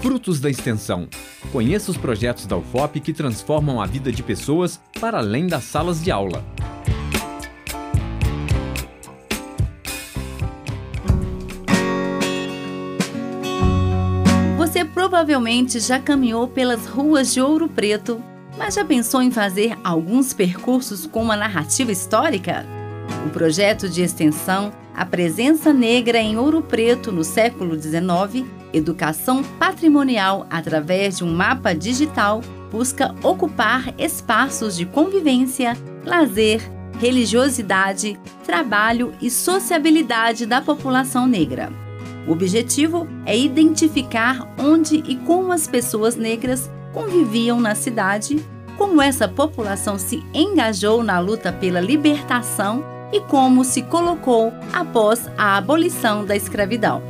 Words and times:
Frutos 0.00 0.38
da 0.38 0.48
Extensão. 0.48 1.08
Conheça 1.50 1.90
os 1.90 1.96
projetos 1.96 2.46
da 2.46 2.56
UFOP 2.56 3.00
que 3.00 3.12
transformam 3.12 3.80
a 3.80 3.86
vida 3.86 4.12
de 4.12 4.22
pessoas 4.22 4.80
para 5.00 5.18
além 5.18 5.48
das 5.48 5.64
salas 5.64 6.02
de 6.02 6.10
aula. 6.10 6.44
Você 14.56 14.84
provavelmente 14.84 15.80
já 15.80 15.98
caminhou 15.98 16.46
pelas 16.46 16.86
ruas 16.86 17.34
de 17.34 17.40
Ouro 17.40 17.68
Preto, 17.68 18.22
mas 18.56 18.74
já 18.74 18.84
pensou 18.84 19.20
em 19.20 19.32
fazer 19.32 19.76
alguns 19.82 20.32
percursos 20.32 21.06
com 21.06 21.22
uma 21.22 21.36
narrativa 21.36 21.90
histórica? 21.90 22.64
O 23.26 23.30
projeto 23.30 23.88
de 23.88 24.02
extensão 24.02 24.72
A 24.94 25.04
Presença 25.04 25.72
Negra 25.72 26.18
em 26.18 26.38
Ouro 26.38 26.62
Preto 26.62 27.10
no 27.10 27.24
século 27.24 27.80
XIX, 27.80 28.46
Educação 28.72 29.42
Patrimonial 29.42 30.46
através 30.50 31.18
de 31.18 31.24
um 31.24 31.32
mapa 31.32 31.74
digital, 31.74 32.40
busca 32.70 33.14
ocupar 33.22 33.94
espaços 33.98 34.76
de 34.76 34.84
convivência, 34.84 35.76
lazer, 36.04 36.60
religiosidade, 36.98 38.18
trabalho 38.44 39.12
e 39.20 39.30
sociabilidade 39.30 40.46
da 40.46 40.60
população 40.60 41.26
negra. 41.26 41.70
O 42.26 42.32
objetivo 42.32 43.08
é 43.24 43.38
identificar 43.38 44.46
onde 44.58 44.96
e 44.96 45.16
como 45.16 45.52
as 45.52 45.66
pessoas 45.66 46.16
negras 46.16 46.70
conviviam 46.92 47.60
na 47.60 47.74
cidade, 47.74 48.44
como 48.76 49.00
essa 49.00 49.26
população 49.26 49.98
se 49.98 50.22
engajou 50.34 51.02
na 51.02 51.18
luta 51.18 51.52
pela 51.52 51.80
libertação 51.80 52.84
e 53.12 53.20
como 53.20 53.64
se 53.64 53.82
colocou 53.82 54.52
após 54.72 55.28
a 55.38 55.56
abolição 55.56 56.24
da 56.24 56.36
escravidão. 56.36 57.02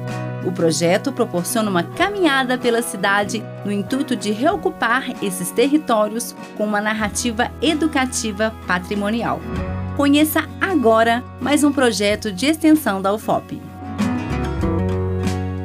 O 0.44 0.52
projeto 0.52 1.12
proporciona 1.12 1.68
uma 1.68 1.82
caminhada 1.82 2.56
pela 2.56 2.80
cidade 2.80 3.42
no 3.64 3.72
intuito 3.72 4.14
de 4.14 4.30
reocupar 4.30 5.12
esses 5.22 5.50
territórios 5.50 6.34
com 6.56 6.64
uma 6.64 6.80
narrativa 6.80 7.50
educativa 7.60 8.54
patrimonial. 8.66 9.40
Conheça 9.96 10.48
agora 10.60 11.24
mais 11.40 11.64
um 11.64 11.72
projeto 11.72 12.30
de 12.30 12.46
extensão 12.46 13.02
da 13.02 13.12
UFOP. 13.12 13.60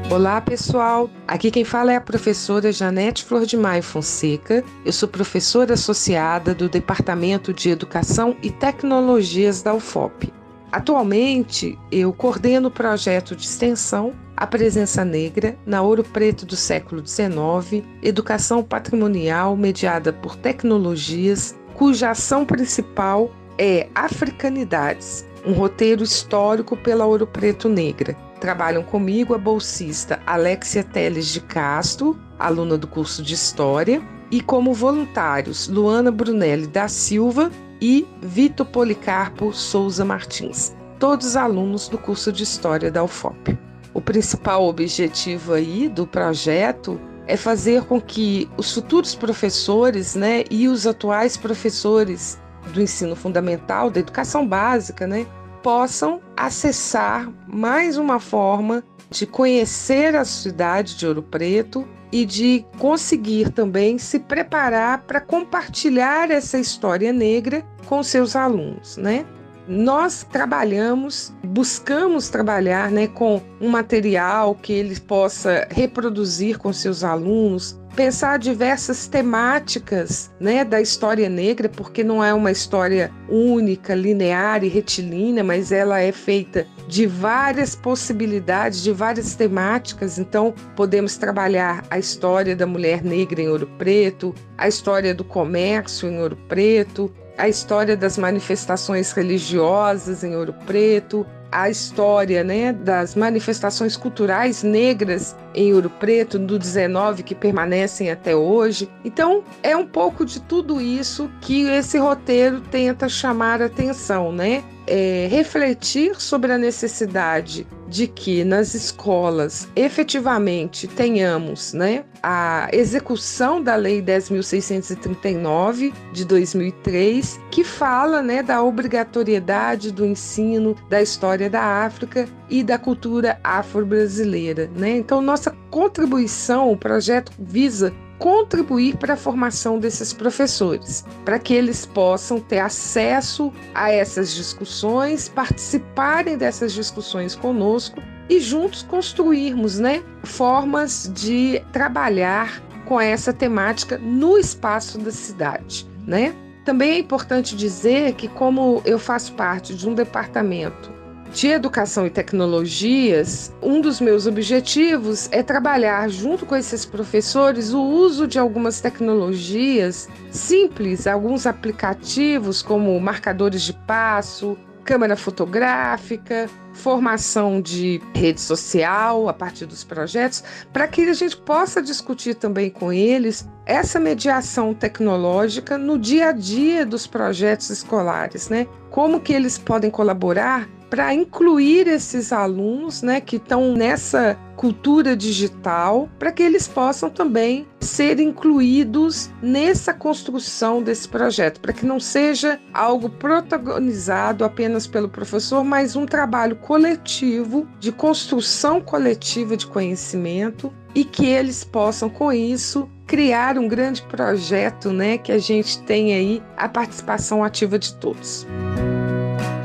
Olá, 0.10 0.40
pessoal. 0.42 1.10
Aqui 1.28 1.50
quem 1.50 1.64
fala 1.64 1.94
é 1.94 1.96
a 1.96 2.02
professora 2.02 2.72
Janete 2.72 3.24
Flor 3.24 3.46
de 3.46 3.58
Maio 3.58 3.82
Fonseca. 3.82 4.64
Eu 4.86 4.92
sou 4.94 5.08
professora 5.10 5.74
associada 5.74 6.54
do 6.54 6.70
Departamento 6.70 7.54
de 7.54 7.70
Educação 7.70 8.36
e 8.42 8.52
Tecnologias 8.52 9.64
da 9.64 9.74
UFOP. 9.74 10.32
Atualmente, 10.74 11.78
eu 11.92 12.12
coordeno 12.12 12.68
o 12.68 12.72
projeto 12.72 13.36
de 13.36 13.44
extensão 13.44 14.12
A 14.36 14.48
Presença 14.48 15.06
Negra 15.06 15.56
na 15.68 15.84
Ouro 15.84 16.04
Preto 16.04 16.48
do 16.48 16.56
século 16.56 17.06
XIX, 17.06 17.86
Educação 18.02 18.64
Patrimonial 18.64 19.56
mediada 19.56 20.12
por 20.12 20.36
tecnologias, 20.36 21.56
cuja 21.76 22.10
ação 22.10 22.44
principal 22.44 23.30
é 23.60 23.88
Africanidades, 23.94 25.24
um 25.46 25.54
roteiro 25.54 26.02
histórico 26.02 26.76
pela 26.76 27.06
Ouro 27.06 27.28
Preto 27.28 27.70
Negra. 27.70 28.18
Trabalham 28.40 28.82
comigo 28.82 29.36
a 29.36 29.38
bolsista 29.38 30.20
Alexia 30.26 30.84
Teles 30.84 31.28
de 31.28 31.40
Castro, 31.40 32.20
aluna 32.40 32.80
do 32.80 32.88
curso 32.88 33.22
de 33.22 33.36
História, 33.36 34.02
e 34.32 34.42
como 34.42 34.74
voluntários 34.74 35.68
Luana 35.68 36.10
Brunelli 36.10 36.66
da 36.66 36.88
Silva 36.88 37.52
e 37.84 38.08
Vitor 38.22 38.66
Policarpo 38.66 39.52
Souza 39.52 40.06
Martins, 40.06 40.73
todos 40.98 41.36
alunos 41.36 41.90
do 41.90 41.98
curso 41.98 42.31
de 42.31 42.42
História 42.42 42.90
da 42.90 43.03
UFOP. 43.03 43.59
O 43.94 44.00
principal 44.00 44.64
objetivo 44.64 45.52
aí 45.52 45.90
do 45.90 46.08
projeto 46.08 46.98
é 47.28 47.36
fazer 47.36 47.84
com 47.84 48.00
que 48.00 48.50
os 48.56 48.73
futuros 48.73 49.16
professores, 49.16 50.16
né, 50.16 50.45
e 50.50 50.70
os 50.70 50.88
atuais 50.88 51.36
professores 51.36 52.40
do 52.73 52.81
ensino 52.81 53.18
fundamental, 53.18 53.91
da 53.91 54.00
educação 54.00 54.47
básica, 54.47 55.06
né, 55.06 55.28
possam 55.62 56.22
acessar 56.38 57.29
mais 57.46 57.97
uma 57.97 58.18
forma 58.18 58.81
de 59.13 59.28
conhecer 59.28 60.16
a 60.16 60.25
cidade 60.25 60.96
de 60.97 61.06
Ouro 61.06 61.22
Preto 61.22 61.88
e 62.12 62.25
de 62.25 62.66
conseguir 62.78 63.50
também 63.50 63.97
se 63.97 64.19
preparar 64.19 65.03
para 65.03 65.22
compartilhar 65.22 66.29
essa 66.29 66.59
história 66.59 67.13
negra 67.13 67.63
com 67.85 68.03
seus 68.03 68.35
alunos, 68.35 68.97
né? 68.97 69.25
Nós 69.68 70.28
trabalhamos, 70.29 71.34
buscamos 71.41 72.28
trabalhar 72.28 72.91
né, 72.91 73.07
com 73.07 73.41
um 73.62 73.69
material 73.69 74.56
que 74.56 74.73
ele 74.73 75.00
possa 75.00 75.66
reproduzir 75.72 76.57
com 76.57 76.73
seus 76.73 77.02
alunos, 77.02 77.79
pensar 77.96 78.40
diversas 78.40 79.08
temáticas 79.08 80.31
né, 80.40 80.64
da 80.64 80.81
história 80.81 81.30
negra, 81.30 81.70
porque 81.70 82.04
não 82.04 82.24
é 82.24 82.34
uma 82.34 82.52
história 82.52 83.12
única, 83.30 83.94
linear 83.96 84.64
e 84.64 84.68
retilínea, 84.68 85.44
mas 85.44 85.72
ela 85.72 86.00
é 86.00 86.12
feita 86.12 86.68
de 86.88 87.06
várias 87.06 87.76
possibilidades, 87.76 88.84
de 88.84 88.92
várias 88.92 89.36
temáticas. 89.36 90.18
Então, 90.18 90.53
podemos 90.76 91.18
trabalhar 91.18 91.84
a 91.90 91.98
história 91.98 92.56
da 92.56 92.66
mulher 92.66 93.03
negra 93.03 93.42
em 93.42 93.50
Ouro 93.50 93.68
Preto, 93.78 94.34
a 94.58 94.68
história 94.68 95.14
do 95.14 95.24
comércio 95.24 96.09
em 96.09 96.20
Ouro 96.20 96.38
Preto, 96.48 97.12
a 97.38 97.48
história 97.48 97.98
das 97.98 98.18
manifestações 98.18 99.12
religiosas 99.12 100.24
em 100.24 100.36
Ouro 100.36 100.53
Preto, 100.66 101.26
a 101.53 101.69
história 101.69 102.44
né, 102.44 102.74
das 102.74 103.16
manifestações 103.16 103.96
culturais 103.96 104.64
negras 104.64 105.36
em 105.53 105.72
Ouro 105.74 105.90
Preto 105.90 106.40
do 106.40 106.58
19 106.58 107.22
que 107.22 107.36
permanecem 107.36 108.09
até 108.09 108.36
hoje. 108.36 108.90
Então, 109.06 109.44
é 109.62 109.78
um 109.78 109.86
pouco 109.86 110.25
de 110.25 110.41
tudo 110.41 110.81
isso 110.81 111.30
que 111.41 111.64
esse 111.69 111.97
roteiro 111.97 112.59
tenta 112.59 113.08
chamar 113.08 113.62
atenção, 113.62 114.31
né? 114.31 114.64
É, 114.86 115.28
refletir 115.30 116.20
sobre 116.20 116.52
a 116.52 116.58
necessidade 116.58 117.66
de 117.88 118.08
que 118.08 118.44
nas 118.44 118.74
escolas 118.74 119.68
efetivamente 119.76 120.88
tenhamos 120.88 121.74
né, 121.74 122.04
a 122.22 122.68
execução 122.74 123.62
da 123.62 123.76
Lei 123.76 124.02
10.639 124.02 125.94
de 126.12 126.26
2003, 126.26 127.40
que 127.52 127.64
fala 127.64 128.24
né, 128.24 128.42
da 128.42 128.64
obrigatoriedade 128.64 129.92
do 129.92 130.06
ensino 130.06 130.76
da 130.90 131.02
história 131.02 131.50
da 131.50 131.62
África 131.62 132.28
e 132.50 132.64
da 132.64 132.78
cultura 132.80 133.40
afro-brasileira. 133.44 134.70
Né? 134.76 134.98
Então, 134.98 135.22
nossa 135.22 135.56
contribuição, 135.70 136.72
o 136.72 136.78
projeto 136.78 137.32
visa 137.38 137.94
contribuir 138.23 138.95
para 138.95 139.16
a 139.16 139.17
formação 139.17 139.78
desses 139.78 140.13
professores, 140.13 141.03
para 141.25 141.38
que 141.38 141.53
eles 141.53 141.85
possam 141.85 142.39
ter 142.39 142.59
acesso 142.59 143.51
a 143.75 143.91
essas 143.91 144.34
discussões, 144.34 145.28
participarem 145.28 146.38
dessas 146.38 146.72
discussões 146.72 147.35
conosco 147.35 148.01
e 148.29 148.39
juntos 148.39 148.81
construirmos, 148.81 149.78
né, 149.78 150.01
formas 150.23 151.11
de 151.13 151.61
trabalhar 151.73 152.63
com 152.85 152.97
essa 152.97 153.34
temática 153.34 153.97
no 153.97 154.38
espaço 154.38 154.97
da 155.00 155.11
cidade, 155.11 155.85
né? 156.07 156.34
Também 156.63 156.91
é 156.91 157.00
importante 157.00 157.57
dizer 157.57 158.13
que 158.13 158.29
como 158.29 158.81
eu 158.85 158.97
faço 158.97 159.34
parte 159.34 159.75
de 159.75 159.90
um 159.90 159.94
departamento 159.94 160.94
de 161.34 161.48
Educação 161.48 162.06
e 162.06 162.12
Tecnologias, 162.12 163.52
um 163.60 163.82
dos 163.82 164.00
meus 164.00 164.28
objetivos 164.28 165.28
é 165.32 165.42
trabalhar 165.42 166.08
junto 166.08 166.46
com 166.46 166.56
esses 166.56 166.86
professores 166.86 167.74
o 167.74 167.82
uso 167.82 168.28
de 168.28 168.38
algumas 168.38 168.80
tecnologias 168.80 170.08
simples, 170.30 171.08
alguns 171.08 171.48
aplicativos 171.48 172.62
como 172.62 173.00
marcadores 173.00 173.64
de 173.64 173.74
passo, 173.74 174.56
câmera 174.86 175.16
fotográfica, 175.16 176.48
formação 176.74 177.60
de 177.60 178.00
rede 178.14 178.40
social 178.40 179.28
a 179.28 179.34
partir 179.34 179.66
dos 179.66 179.84
projetos, 179.84 180.44
para 180.72 180.88
que 180.88 181.02
a 181.02 181.14
gente 181.14 181.36
possa 181.36 181.82
discutir 181.82 182.36
também 182.36 182.70
com 182.70 182.94
eles 182.94 183.47
essa 183.66 184.00
mediação 184.00 184.72
tecnológica 184.72 185.79
no 185.79 185.97
dia 185.97 186.28
a 186.28 186.32
dia 186.32 186.86
dos 186.86 187.08
projetos 187.08 187.72
escolares, 187.72 188.50
né? 188.50 188.68
Como 188.91 189.20
que 189.20 189.34
eles 189.34 189.58
podem 189.58 189.90
colaborar 189.90 190.70
para 190.93 191.11
incluir 191.11 191.87
esses 191.87 192.31
alunos 192.31 193.01
né, 193.01 193.19
que 193.19 193.37
estão 193.37 193.73
nessa 193.73 194.37
cultura 194.55 195.17
digital, 195.17 196.07
para 196.19 196.31
que 196.31 196.43
eles 196.43 196.67
possam 196.67 197.09
também 197.09 197.67
ser 197.79 198.19
incluídos 198.19 199.31
nessa 199.41 199.91
construção 199.91 200.84
desse 200.84 201.09
projeto, 201.09 201.59
para 201.61 201.73
que 201.73 201.84
não 201.84 201.99
seja 201.99 202.59
algo 202.72 203.09
protagonizado 203.09 204.45
apenas 204.45 204.85
pelo 204.85 205.09
professor, 205.09 205.63
mas 205.63 205.95
um 205.95 206.05
trabalho 206.05 206.57
coletivo 206.57 207.67
de 207.79 207.91
construção 207.91 208.79
coletiva 208.79 209.57
de 209.57 209.66
conhecimento 209.66 210.72
e 210.93 211.03
que 211.03 211.25
eles 211.25 211.63
possam 211.63 212.07
com 212.07 212.31
isso 212.31 212.87
criar 213.07 213.57
um 213.57 213.67
grande 213.67 214.03
projeto, 214.03 214.93
né, 214.93 215.17
que 215.17 215.31
a 215.31 215.40
gente 215.40 215.81
tenha 215.81 216.17
aí 216.17 216.43
a 216.55 216.69
participação 216.69 217.43
ativa 217.43 217.79
de 217.79 217.95
todos. 217.95 218.45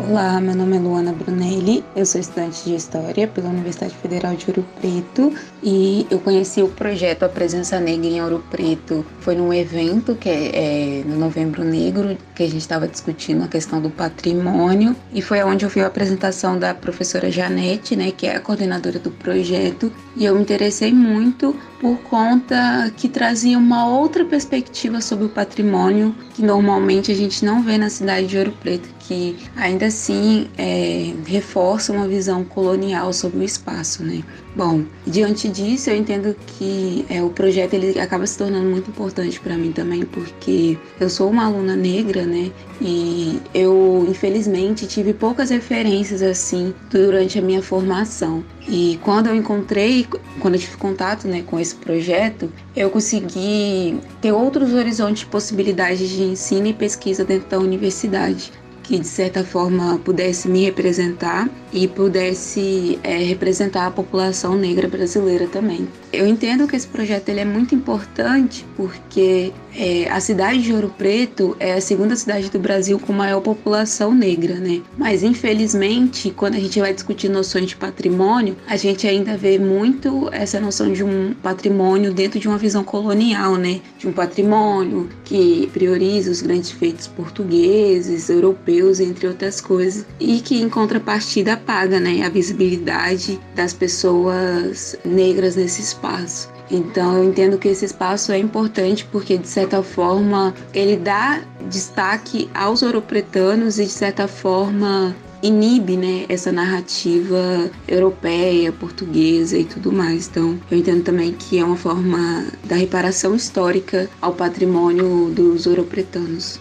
Olá, 0.09 0.41
meu 0.41 0.57
nome 0.57 0.79
é 0.79 0.81
Luana 0.81 1.13
Brunelli, 1.13 1.85
eu 1.95 2.07
sou 2.07 2.19
estudante 2.19 2.65
de 2.65 2.75
História 2.75 3.29
pela 3.29 3.51
Universidade 3.51 3.95
Federal 3.95 4.35
de 4.35 4.47
Ouro 4.49 4.65
Preto 4.81 5.35
e 5.63 6.07
eu 6.11 6.19
conheci 6.19 6.63
o 6.63 6.69
projeto 6.69 7.25
A 7.25 7.29
Presença 7.29 7.79
Negra 7.79 8.07
em 8.07 8.23
Ouro 8.23 8.43
Preto. 8.51 9.05
Foi 9.21 9.35
num 9.35 9.53
evento 9.53 10.15
que 10.15 10.31
é, 10.31 11.01
é 11.01 11.05
no 11.05 11.19
Novembro 11.19 11.63
Negro, 11.63 12.17
que 12.35 12.43
a 12.43 12.47
gente 12.47 12.63
estava 12.63 12.89
discutindo 12.89 13.45
a 13.45 13.49
questão 13.49 13.83
do 13.83 13.91
patrimônio 13.91 14.97
e 15.13 15.21
foi 15.21 15.43
onde 15.43 15.67
eu 15.67 15.69
vi 15.69 15.83
a 15.83 15.89
apresentação 15.89 16.59
da 16.59 16.73
professora 16.73 17.31
Janete, 17.31 17.95
né, 17.95 18.11
que 18.11 18.27
é 18.27 18.35
a 18.35 18.41
coordenadora 18.41 18.99
do 18.99 19.11
projeto, 19.11 19.93
e 20.17 20.25
eu 20.25 20.35
me 20.35 20.41
interessei 20.41 20.91
muito 20.91 21.55
por 21.83 21.99
conta 21.99 22.91
que 22.97 23.11
trazia 23.11 23.59
uma 23.59 23.87
outra 23.87 24.25
perspectiva 24.25 25.03
sobre 25.03 25.27
o 25.27 25.29
patrimônio 25.29 26.15
que 26.35 26.43
normalmente 26.43 27.13
a 27.13 27.15
gente 27.15 27.45
não 27.45 27.63
vê 27.63 27.77
na 27.77 27.91
cidade 27.91 28.27
de 28.27 28.39
Ouro 28.39 28.53
Preto, 28.61 28.89
que 29.09 29.35
ainda 29.57 29.87
assim 29.87 30.49
é, 30.59 31.15
reforça 31.27 31.95
uma 31.95 32.07
visão 32.07 32.45
colonial 32.45 33.11
sobre 33.15 33.39
o 33.39 33.43
espaço, 33.43 34.05
né? 34.05 34.23
Bom, 34.55 34.85
diante 35.07 35.49
disso, 35.49 35.89
eu 35.89 35.97
entendo 35.97 36.37
que 36.47 37.07
é, 37.09 37.23
o 37.23 37.31
projeto 37.31 37.73
ele 37.73 37.99
acaba 37.99 38.27
se 38.27 38.37
tornando 38.37 38.69
muito 38.69 38.91
importante 38.91 39.41
para 39.41 39.57
mim 39.57 39.73
também, 39.73 40.05
porque 40.05 40.77
eu 41.01 41.09
sou 41.09 41.31
uma 41.31 41.47
aluna 41.47 41.75
negra, 41.75 42.27
né? 42.27 42.51
E 42.83 43.41
eu, 43.55 44.05
infelizmente, 44.11 44.87
tive 44.87 45.15
poucas 45.15 45.49
referências 45.49 46.23
assim 46.23 46.75
durante 46.91 47.39
a 47.39 47.43
minha 47.43 47.63
formação. 47.63 48.45
E 48.69 48.99
quando 49.03 49.29
eu 49.29 49.35
encontrei, 49.35 50.07
quando 50.39 50.55
eu 50.55 50.61
tive 50.61 50.77
contato 50.77 51.27
né, 51.27 51.43
com 51.47 51.59
esse 51.59 51.75
projeto, 51.75 52.53
eu 52.77 52.91
consegui 52.91 53.99
ter 54.21 54.33
outros 54.33 54.75
horizontes 54.75 55.21
de 55.21 55.27
possibilidades 55.27 56.09
de 56.11 56.23
ensino 56.23 56.67
e 56.67 56.75
pesquisa 56.75 57.25
dentro 57.25 57.49
da 57.49 57.59
universidade 57.59 58.53
que 58.89 58.99
de 58.99 59.07
certa 59.07 59.45
forma 59.45 59.99
pudesse 59.99 60.49
me 60.49 60.65
representar 60.65 61.47
e 61.71 61.87
pudesse 61.87 62.99
é, 63.03 63.19
representar 63.19 63.87
a 63.87 63.91
população 63.91 64.57
negra 64.57 64.89
brasileira 64.89 65.47
também. 65.47 65.87
Eu 66.11 66.27
entendo 66.27 66.67
que 66.67 66.75
esse 66.75 66.87
projeto 66.87 67.29
ele 67.29 67.41
é 67.41 67.45
muito 67.45 67.75
importante 67.75 68.65
porque 68.75 69.53
é, 69.79 70.11
a 70.11 70.19
cidade 70.19 70.61
de 70.63 70.73
Ouro 70.73 70.93
Preto 70.99 71.57
é 71.61 71.75
a 71.75 71.81
segunda 71.81 72.17
cidade 72.17 72.51
do 72.51 72.59
Brasil 72.59 72.99
com 72.99 73.13
maior 73.13 73.41
população 73.41 74.13
negra, 74.13 74.57
né? 74.57 74.83
Mas 74.97 75.23
infelizmente, 75.23 76.31
quando 76.31 76.57
a 76.57 76.59
gente 76.61 76.81
vai 76.81 76.93
discutir 76.93 77.29
noções 77.29 77.67
de 77.67 77.77
patrimônio, 77.77 78.57
a 78.67 78.77
gente 78.77 79.07
ainda 79.07 79.37
vê 79.37 79.57
muito 79.57 80.29
essa 80.33 80.59
noção 80.59 80.93
de 80.93 81.05
um 81.05 81.33
patrimônio 81.41 82.13
dentro 82.13 82.41
de 82.41 82.49
uma 82.49 82.59
visão 82.59 82.83
colonial, 82.83 83.55
né? 83.55 83.81
De 83.97 84.09
um 84.09 84.13
patrimônio 84.13 85.09
que 85.25 85.71
prioriza 85.73 86.33
os 86.33 86.43
grandes 86.43 86.73
feitos 86.73 87.07
portugueses, 87.07 88.29
europeus, 88.29 88.99
entre 88.99 89.29
outras 89.29 89.61
coisas, 89.61 90.05
e 90.19 90.41
que 90.41 90.61
em 90.61 90.69
contrapartida 90.69 91.53
apaga, 91.53 92.01
né, 92.01 92.23
a 92.25 92.29
visibilidade 92.29 93.39
das 93.55 93.73
pessoas 93.73 94.97
negras 95.05 95.55
nesse 95.55 95.81
espaço. 95.83 96.58
Então 96.71 97.17
eu 97.17 97.25
entendo 97.25 97.59
que 97.59 97.69
esse 97.69 97.85
espaço 97.85 98.33
é 98.33 98.39
importante 98.39 99.07
porque 99.11 99.39
de 99.39 99.49
certa 99.49 99.83
forma 99.83 100.55
ele 100.75 100.97
dá 100.97 101.41
destaque 101.69 102.51
aos 102.55 102.83
ouropretanos 102.83 103.79
e 103.79 103.85
de 103.85 103.91
certa 103.91 104.29
forma 104.29 105.15
inibe 105.43 105.97
né, 105.97 106.27
essa 106.29 106.51
narrativa 106.51 107.71
europeia, 107.87 108.73
portuguesa 108.73 109.57
e 109.57 109.65
tudo 109.65 109.93
mais. 109.93 110.27
Então, 110.29 110.59
eu 110.71 110.79
entendo 110.79 111.05
também 111.05 111.33
que 111.33 111.59
é 111.59 111.65
uma 111.65 111.77
forma 111.77 112.47
da 112.65 112.75
reparação 112.75 113.35
histórica 113.37 114.11
ao 114.21 114.33
patrimônio 114.33 115.31
dos 115.31 115.67
ouropretanos 115.67 116.61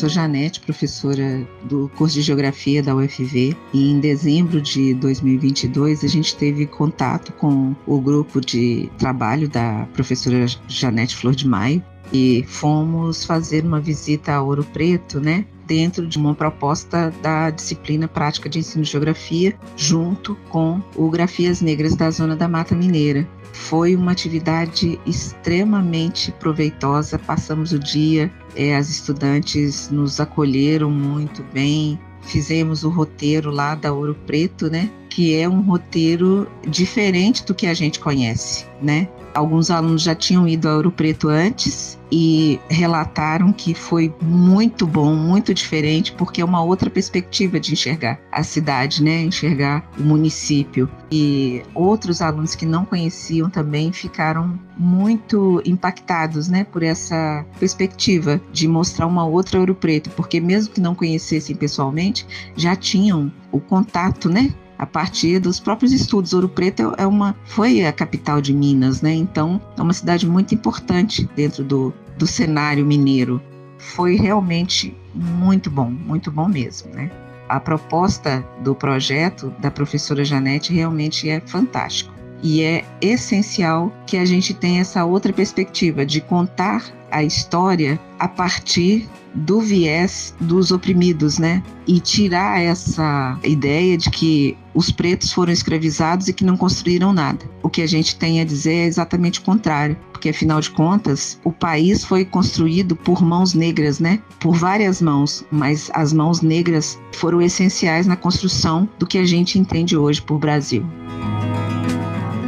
sou 0.00 0.08
Janete, 0.08 0.60
professora 0.60 1.46
do 1.64 1.90
curso 1.94 2.14
de 2.14 2.22
Geografia 2.22 2.82
da 2.82 2.96
UFV, 2.96 3.54
e 3.74 3.90
em 3.90 4.00
dezembro 4.00 4.58
de 4.58 4.94
2022 4.94 6.02
a 6.02 6.08
gente 6.08 6.34
teve 6.36 6.64
contato 6.64 7.32
com 7.32 7.76
o 7.86 8.00
grupo 8.00 8.40
de 8.40 8.90
trabalho 8.96 9.46
da 9.46 9.86
professora 9.92 10.46
Janete 10.66 11.14
Flor 11.16 11.34
de 11.34 11.46
Maio 11.46 11.84
e 12.10 12.42
fomos 12.48 13.26
fazer 13.26 13.62
uma 13.62 13.78
visita 13.78 14.32
a 14.32 14.42
Ouro 14.42 14.64
Preto, 14.64 15.20
né? 15.20 15.44
Dentro 15.70 16.04
de 16.04 16.18
uma 16.18 16.34
proposta 16.34 17.14
da 17.22 17.48
disciplina 17.48 18.08
prática 18.08 18.48
de 18.48 18.58
ensino 18.58 18.82
de 18.82 18.90
geografia, 18.90 19.56
junto 19.76 20.34
com 20.48 20.82
o 20.96 21.08
Grafias 21.08 21.60
Negras 21.60 21.94
da 21.94 22.10
Zona 22.10 22.34
da 22.34 22.48
Mata 22.48 22.74
Mineira. 22.74 23.24
Foi 23.52 23.94
uma 23.94 24.10
atividade 24.10 24.98
extremamente 25.06 26.32
proveitosa. 26.32 27.20
Passamos 27.20 27.70
o 27.70 27.78
dia, 27.78 28.32
é, 28.56 28.74
as 28.74 28.90
estudantes 28.90 29.88
nos 29.90 30.18
acolheram 30.18 30.90
muito 30.90 31.44
bem. 31.52 32.00
Fizemos 32.22 32.82
o 32.82 32.88
roteiro 32.88 33.52
lá 33.52 33.76
da 33.76 33.92
Ouro 33.92 34.16
Preto, 34.26 34.68
né? 34.68 34.90
Que 35.10 35.36
é 35.36 35.48
um 35.48 35.60
roteiro 35.60 36.50
diferente 36.66 37.44
do 37.44 37.54
que 37.54 37.66
a 37.66 37.74
gente 37.74 38.00
conhece, 38.00 38.64
né? 38.80 39.08
Alguns 39.34 39.70
alunos 39.70 40.02
já 40.02 40.14
tinham 40.14 40.48
ido 40.48 40.68
a 40.68 40.74
Ouro 40.74 40.90
Preto 40.90 41.28
antes 41.28 42.00
e 42.10 42.58
relataram 42.68 43.52
que 43.52 43.74
foi 43.74 44.12
muito 44.20 44.86
bom, 44.86 45.14
muito 45.14 45.54
diferente, 45.54 46.10
porque 46.12 46.40
é 46.40 46.44
uma 46.44 46.62
outra 46.62 46.90
perspectiva 46.90 47.60
de 47.60 47.72
enxergar 47.72 48.18
a 48.32 48.42
cidade, 48.42 49.02
né? 49.04 49.22
Enxergar 49.22 49.88
o 49.96 50.02
município. 50.02 50.90
E 51.12 51.62
outros 51.74 52.20
alunos 52.20 52.56
que 52.56 52.66
não 52.66 52.84
conheciam 52.84 53.48
também 53.48 53.92
ficaram 53.92 54.58
muito 54.76 55.62
impactados, 55.64 56.48
né, 56.48 56.64
por 56.64 56.82
essa 56.82 57.44
perspectiva 57.58 58.40
de 58.52 58.66
mostrar 58.66 59.06
uma 59.06 59.26
outra 59.26 59.60
Ouro 59.60 59.74
Preto, 59.74 60.08
porque 60.10 60.40
mesmo 60.40 60.72
que 60.72 60.80
não 60.80 60.94
conhecessem 60.94 61.54
pessoalmente, 61.54 62.26
já 62.56 62.74
tinham 62.74 63.30
o 63.52 63.60
contato, 63.60 64.28
né, 64.28 64.54
a 64.80 64.86
partir 64.86 65.38
dos 65.38 65.60
próprios 65.60 65.92
estudos. 65.92 66.32
Ouro 66.32 66.48
Preto 66.48 66.94
é 66.96 67.06
uma, 67.06 67.36
foi 67.44 67.84
a 67.84 67.92
capital 67.92 68.40
de 68.40 68.54
Minas, 68.54 69.02
né? 69.02 69.12
Então 69.12 69.60
é 69.76 69.82
uma 69.82 69.92
cidade 69.92 70.26
muito 70.26 70.54
importante 70.54 71.28
dentro 71.36 71.62
do, 71.62 71.92
do 72.16 72.26
cenário 72.26 72.84
mineiro. 72.86 73.42
Foi 73.76 74.16
realmente 74.16 74.96
muito 75.14 75.70
bom, 75.70 75.90
muito 75.90 76.30
bom 76.30 76.48
mesmo, 76.48 76.90
né? 76.94 77.10
A 77.46 77.60
proposta 77.60 78.42
do 78.62 78.74
projeto 78.74 79.52
da 79.58 79.70
professora 79.70 80.24
Janete 80.24 80.72
realmente 80.72 81.28
é 81.28 81.40
fantástico. 81.40 82.19
E 82.42 82.62
é 82.62 82.84
essencial 83.00 83.92
que 84.06 84.16
a 84.16 84.24
gente 84.24 84.54
tenha 84.54 84.80
essa 84.80 85.04
outra 85.04 85.32
perspectiva 85.32 86.06
de 86.06 86.20
contar 86.20 86.84
a 87.10 87.22
história 87.22 87.98
a 88.18 88.28
partir 88.28 89.08
do 89.34 89.60
viés 89.60 90.34
dos 90.40 90.70
oprimidos, 90.70 91.38
né? 91.38 91.62
E 91.86 92.00
tirar 92.00 92.60
essa 92.60 93.38
ideia 93.44 93.96
de 93.96 94.10
que 94.10 94.56
os 94.74 94.90
pretos 94.90 95.32
foram 95.32 95.52
escravizados 95.52 96.28
e 96.28 96.32
que 96.32 96.44
não 96.44 96.56
construíram 96.56 97.12
nada. 97.12 97.44
O 97.62 97.68
que 97.68 97.82
a 97.82 97.86
gente 97.86 98.16
tem 98.16 98.40
a 98.40 98.44
dizer 98.44 98.74
é 98.74 98.86
exatamente 98.86 99.40
o 99.40 99.42
contrário, 99.42 99.96
porque 100.12 100.30
afinal 100.30 100.60
de 100.60 100.70
contas, 100.70 101.38
o 101.44 101.52
país 101.52 102.04
foi 102.04 102.24
construído 102.24 102.96
por 102.96 103.22
mãos 103.22 103.54
negras, 103.54 103.98
né? 103.98 104.20
Por 104.38 104.56
várias 104.56 105.00
mãos, 105.00 105.44
mas 105.50 105.90
as 105.94 106.12
mãos 106.12 106.40
negras 106.40 106.98
foram 107.12 107.40
essenciais 107.40 108.06
na 108.06 108.16
construção 108.16 108.88
do 108.98 109.06
que 109.06 109.18
a 109.18 109.24
gente 109.24 109.58
entende 109.58 109.96
hoje 109.96 110.20
por 110.22 110.38
Brasil. 110.38 110.84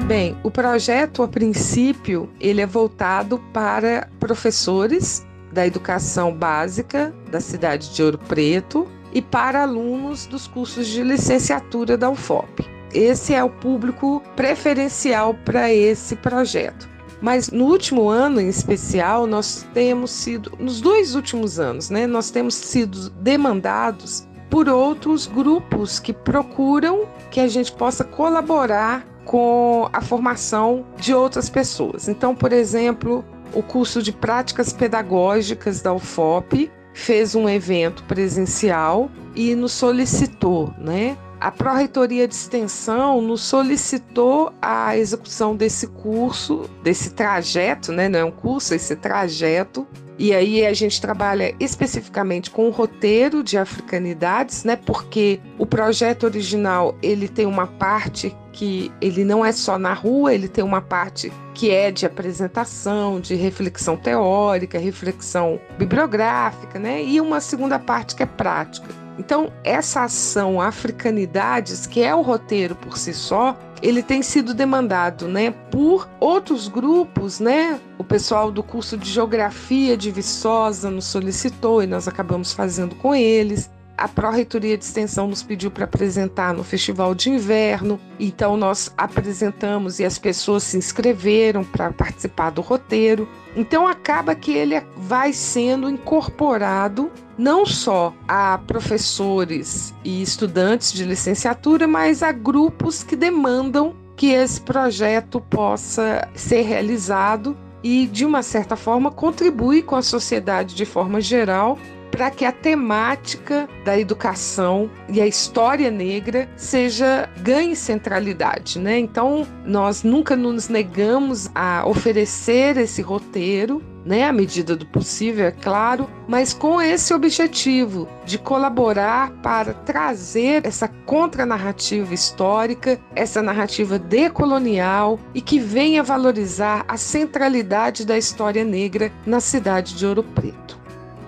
Bem, 0.07 0.37
o 0.43 0.51
projeto, 0.51 1.23
a 1.23 1.29
princípio, 1.29 2.29
ele 2.41 2.61
é 2.61 2.67
voltado 2.67 3.39
para 3.53 4.09
professores 4.19 5.25
da 5.53 5.67
educação 5.67 6.35
básica 6.35 7.15
da 7.31 7.41
cidade 7.41 7.95
de 7.95 8.03
Ouro 8.03 8.19
Preto 8.19 8.87
e 9.13 9.23
para 9.23 9.63
alunos 9.63 10.27
dos 10.27 10.49
cursos 10.49 10.89
de 10.89 11.03
licenciatura 11.03 11.97
da 11.97 12.11
UFOP. 12.11 12.67
Esse 12.93 13.33
é 13.33 13.43
o 13.45 13.49
público 13.49 14.23
preferencial 14.35 15.35
para 15.45 15.73
esse 15.73 16.17
projeto. 16.17 16.89
Mas 17.21 17.51
no 17.51 17.67
último 17.67 18.09
ano 18.09 18.41
em 18.41 18.49
especial, 18.49 19.27
nós 19.27 19.65
temos 19.73 20.11
sido, 20.11 20.53
nos 20.59 20.81
dois 20.81 21.15
últimos 21.15 21.61
anos, 21.61 21.89
né, 21.89 22.07
nós 22.09 22.31
temos 22.31 22.57
sido 22.57 23.09
demandados 23.11 24.27
por 24.51 24.69
outros 24.69 25.27
grupos 25.27 26.01
que 26.01 26.13
procuram 26.13 27.07
que 27.31 27.39
a 27.39 27.47
gente 27.47 27.73
possa 27.73 28.05
colaborar 28.05 29.07
com 29.25 29.89
a 29.93 30.01
formação 30.01 30.85
de 30.97 31.15
outras 31.15 31.49
pessoas. 31.49 32.09
Então, 32.09 32.35
por 32.35 32.53
exemplo, 32.53 33.25
o 33.55 33.63
curso 33.63 34.03
de 34.03 34.13
práticas 34.13 34.73
pedagógicas 34.73 35.81
da 35.81 35.93
UFOP 35.93 36.71
fez 36.95 37.35
um 37.35 37.49
evento 37.49 38.05
presencial 38.05 39.11
e 39.35 39.55
nos 39.55 39.73
solicitou, 39.73 40.73
né? 40.79 41.17
A 41.41 41.51
Pró-Reitoria 41.51 42.29
de 42.29 42.35
Extensão 42.35 43.21
nos 43.21 43.41
solicitou 43.41 44.53
a 44.63 44.97
execução 44.97 45.57
desse 45.57 45.89
curso, 45.89 46.71
desse 46.85 47.15
trajeto, 47.15 47.91
né? 47.91 48.09
Não 48.09 48.19
é 48.19 48.25
um 48.25 48.31
curso, 48.31 48.75
esse 48.75 48.95
trajeto. 48.95 49.87
E 50.23 50.33
aí 50.33 50.65
a 50.65 50.73
gente 50.73 51.01
trabalha 51.01 51.53
especificamente 51.59 52.49
com 52.49 52.69
o 52.69 52.71
roteiro 52.71 53.43
de 53.43 53.59
africanidades, 53.59 54.63
né? 54.63 54.77
Porque 54.77 55.41
o 55.59 55.67
projeto 55.67 56.23
original 56.23 56.97
ele 57.03 57.27
tem 57.27 57.45
uma 57.45 57.67
parte 57.67 58.33
que 58.53 58.93
ele 59.01 59.25
não 59.25 59.45
é 59.45 59.51
só 59.51 59.77
na 59.77 59.93
rua, 59.93 60.33
ele 60.33 60.47
tem 60.47 60.63
uma 60.63 60.81
parte 60.81 61.33
que 61.55 61.73
é 61.73 61.91
de 61.91 62.07
apresentação, 62.07 63.19
de 63.21 63.35
reflexão 63.35 63.97
teórica, 63.97 64.79
reflexão 64.79 65.61
bibliográfica, 65.77 66.79
né? 66.79 67.03
E 67.03 67.21
uma 67.21 67.41
segunda 67.41 67.81
parte 67.81 68.15
que 68.15 68.23
é 68.23 68.27
prática. 68.27 68.87
Então, 69.19 69.53
essa 69.65 70.05
ação 70.05 70.61
Africanidades, 70.61 71.85
que 71.85 72.01
é 72.01 72.15
o 72.15 72.23
roteiro 72.23 72.77
por 72.77 72.97
si 72.97 73.13
só, 73.13 73.59
ele 73.83 74.03
tem 74.03 74.23
sido 74.23 74.55
demandado, 74.55 75.27
né, 75.27 75.51
por 75.71 76.09
outros 76.21 76.69
grupos, 76.69 77.41
né? 77.41 77.81
O 77.99 78.05
pessoal 78.05 78.51
do 78.53 78.63
curso 78.63 78.97
de 78.97 79.11
Geografia 79.11 79.97
de 79.97 80.11
Viçosa 80.11 80.91
nos 80.91 81.07
solicitou 81.07 81.83
e 81.83 81.87
nós 81.87 82.07
acabamos 82.07 82.53
fazendo 82.53 82.95
com 82.95 83.15
eles 83.15 83.69
a 84.03 84.09
Pró-Reitoria 84.09 84.77
de 84.77 84.85
Extensão 84.85 85.29
nos 85.29 85.43
pediu 85.43 85.71
para 85.71 85.85
apresentar 85.85 86.53
no 86.53 86.65
Festival 86.65 87.15
de 87.15 87.31
Inverno, 87.31 88.01
então 88.19 88.57
nós 88.57 88.93
apresentamos 88.97 90.01
e 90.01 90.05
as 90.05 90.19
pessoas 90.19 90.65
se 90.65 90.77
inscreveram 90.77 91.63
para 91.63 91.93
participar 91.93 92.51
do 92.51 92.61
roteiro. 92.61 93.29
Então 93.55 93.87
acaba 93.87 94.35
que 94.35 94.53
ele 94.53 94.81
vai 94.97 95.33
sendo 95.33 95.89
incorporado 95.89 97.13
não 97.43 97.67
só 97.67 98.15
a 98.29 98.57
professores 98.57 99.93
e 100.05 100.23
estudantes 100.23 100.93
de 100.93 101.05
licenciatura, 101.05 101.89
mas 101.89 102.23
a 102.23 102.31
grupos 102.31 103.03
que 103.03 103.17
demandam 103.17 103.97
que 104.17 104.29
esse 104.29 104.61
projeto 104.61 105.41
possa 105.41 106.29
ser 106.37 106.63
realizado 106.63 107.57
e, 107.83 108.07
de 108.07 108.25
uma 108.25 108.45
certa 108.45 108.77
forma, 108.77 109.11
contribuir 109.11 109.83
com 109.83 109.97
a 109.97 110.03
sociedade 110.03 110.77
de 110.77 110.87
forma 110.87 111.21
geral 111.21 111.77
para 112.13 112.31
que 112.31 112.45
a 112.45 112.53
temática 112.53 113.69
da 113.85 113.99
educação 113.99 114.89
e 115.09 115.21
a 115.21 115.27
história 115.27 115.91
negra 115.91 116.49
seja 116.57 117.29
ganhe 117.39 117.75
centralidade, 117.75 118.79
né? 118.79 118.99
Então, 118.99 119.47
nós 119.65 120.05
nunca 120.05 120.37
nos 120.37 120.69
negamos 120.69 121.51
a 121.55 121.85
oferecer 121.87 122.77
esse 122.77 123.03
roteiro 123.03 123.83
né, 124.05 124.25
à 124.25 124.33
medida 124.33 124.75
do 124.75 124.85
possível, 124.87 125.47
é 125.47 125.53
claro, 125.53 126.09
mas 126.27 126.53
com 126.53 126.81
esse 126.81 127.15
objetivo 127.15 128.09
de 128.25 128.37
colaborar 128.37 129.31
para 129.43 129.73
trazer 129.73 130.67
essa 130.67 130.89
contranarrativa 131.07 132.13
histórica, 132.13 132.99
essa 133.15 133.41
narrativa 133.41 133.99
decolonial 133.99 135.21
e 135.35 135.41
que 135.41 135.59
venha 135.59 136.03
valorizar 136.03 136.85
a 136.89 136.97
centralidade 136.97 138.05
da 138.05 138.19
história 138.19 138.65
negra 138.65 139.13
na 139.25 139.41
cidade 139.41 139.95
de 139.95 140.05
Ouro 140.05 140.25
Preto. 140.25 140.82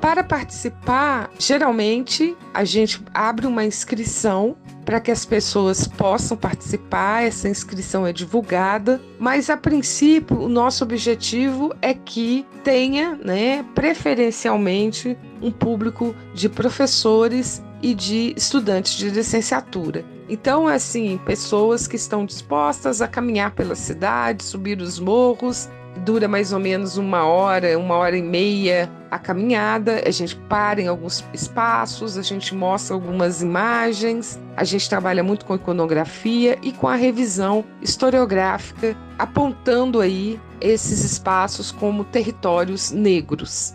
Para 0.05 0.23
participar, 0.23 1.31
geralmente 1.39 2.37
a 2.53 2.63
gente 2.63 3.03
abre 3.15 3.47
uma 3.47 3.65
inscrição 3.65 4.55
para 4.85 5.01
que 5.01 5.11
as 5.11 5.25
pessoas 5.25 5.89
possam 5.89 6.37
participar. 6.37 7.25
Essa 7.25 7.49
inscrição 7.49 8.07
é 8.07 8.13
divulgada, 8.13 9.01
mas 9.19 9.49
a 9.49 9.57
princípio 9.57 10.39
o 10.39 10.47
nosso 10.47 10.85
objetivo 10.85 11.75
é 11.81 11.95
que 11.95 12.47
tenha, 12.63 13.19
né, 13.25 13.65
preferencialmente 13.75 15.17
um 15.41 15.51
público 15.51 16.15
de 16.35 16.51
professores 16.51 17.63
e 17.81 17.95
de 17.95 18.35
estudantes 18.37 18.99
de 18.99 19.09
licenciatura. 19.09 20.05
Então, 20.29 20.69
assim, 20.69 21.19
pessoas 21.25 21.89
que 21.89 21.97
estão 21.97 22.27
dispostas 22.27 23.01
a 23.01 23.09
caminhar 23.09 23.53
pela 23.53 23.75
cidade, 23.75 24.45
subir 24.45 24.83
os 24.83 24.99
morros 24.99 25.67
dura 25.99 26.29
mais 26.29 26.53
ou 26.53 26.59
menos 26.59 26.97
uma 26.97 27.25
hora, 27.25 27.79
uma 27.79 27.95
hora 27.97 28.17
e 28.17 28.23
meia 28.23 28.91
a 29.11 29.19
caminhada. 29.19 30.03
A 30.05 30.11
gente 30.11 30.37
para 30.37 30.81
em 30.81 30.89
alguns 30.89 31.25
espaços, 31.33 32.19
a 32.19 32.23
gente 32.23 32.55
mostra 32.55 32.95
algumas 32.95 33.43
imagens, 33.43 34.39
a 34.57 34.65
gente 34.65 34.89
trabalha 34.89 35.23
muito 35.23 35.45
com 35.45 35.55
iconografia 35.55 36.59
e 36.63 36.73
com 36.73 36.89
a 36.89 36.97
revisão 36.97 37.65
historiográfica, 37.81 38.97
apontando 39.19 40.01
aí 40.01 40.41
esses 40.61 41.05
espaços 41.05 41.71
como 41.71 42.05
territórios 42.05 42.91
negros. 42.91 43.75